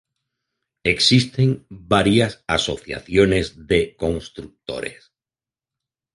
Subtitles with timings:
[0.83, 5.11] Existen varias asociaciones de constructores.